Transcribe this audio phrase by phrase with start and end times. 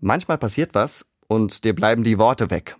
[0.00, 2.76] Manchmal passiert was und dir bleiben die Worte weg.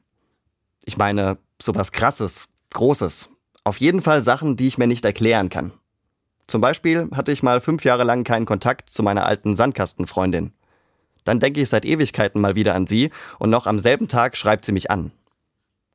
[0.85, 3.31] Ich meine, sowas krasses, großes.
[3.65, 5.73] Auf jeden Fall Sachen, die ich mir nicht erklären kann.
[6.47, 10.53] Zum Beispiel hatte ich mal fünf Jahre lang keinen Kontakt zu meiner alten Sandkastenfreundin.
[11.25, 14.65] Dann denke ich seit Ewigkeiten mal wieder an sie und noch am selben Tag schreibt
[14.65, 15.13] sie mich an.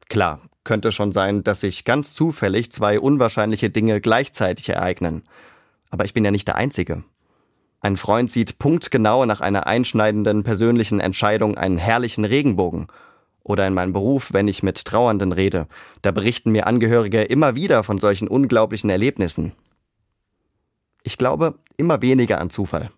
[0.09, 5.23] Klar, könnte schon sein, dass sich ganz zufällig zwei unwahrscheinliche Dinge gleichzeitig ereignen.
[5.89, 7.03] Aber ich bin ja nicht der Einzige.
[7.83, 12.87] Ein Freund sieht punktgenau nach einer einschneidenden persönlichen Entscheidung einen herrlichen Regenbogen.
[13.43, 15.67] Oder in meinem Beruf, wenn ich mit Trauernden rede,
[16.01, 19.51] da berichten mir Angehörige immer wieder von solchen unglaublichen Erlebnissen.
[21.03, 22.89] Ich glaube immer weniger an Zufall.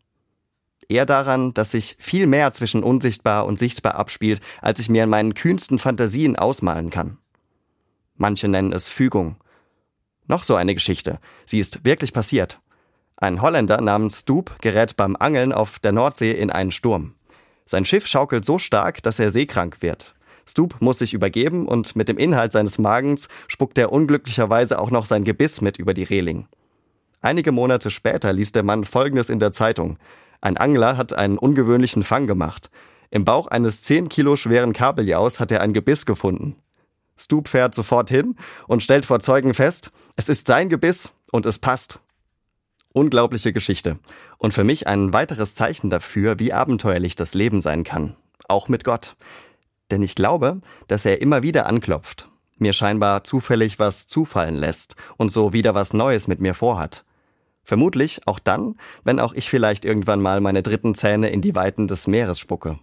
[0.88, 5.09] Eher daran, dass sich viel mehr zwischen unsichtbar und sichtbar abspielt, als ich mir in
[5.09, 7.17] meinen kühnsten Fantasien ausmalen kann.
[8.17, 9.38] Manche nennen es Fügung.
[10.28, 11.20] Noch so eine Geschichte.
[11.48, 12.59] Sie ist wirklich passiert.
[13.18, 17.16] Ein Holländer namens Stoop gerät beim Angeln auf der Nordsee in einen Sturm.
[17.66, 20.16] Sein Schiff schaukelt so stark, dass er seekrank wird.
[20.48, 25.06] Stoop muss sich übergeben und mit dem Inhalt seines Magens spuckt er unglücklicherweise auch noch
[25.06, 26.48] sein Gebiss mit über die Reling.
[27.22, 29.98] Einige Monate später liest der Mann Folgendes in der Zeitung.
[30.42, 32.70] Ein Angler hat einen ungewöhnlichen Fang gemacht.
[33.09, 36.58] Im Bauch eines 10 Kilo schweren Kabeljaus hat er ein Gebiss gefunden.
[37.17, 38.36] Stoop fährt sofort hin
[38.67, 42.00] und stellt vor Zeugen fest, es ist sein Gebiss und es passt.
[42.96, 44.00] Unglaubliche Geschichte.
[44.38, 48.16] Und für mich ein weiteres Zeichen dafür, wie abenteuerlich das Leben sein kann.
[48.48, 49.18] Auch mit Gott.
[49.92, 55.30] Denn ich glaube, dass er immer wieder anklopft, mir scheinbar zufällig was zufallen lässt und
[55.30, 57.04] so wieder was Neues mit mir vorhat.
[57.66, 61.88] Vermutlich auch dann, wenn auch ich vielleicht irgendwann mal meine dritten Zähne in die Weiten
[61.88, 62.80] des Meeres spucke.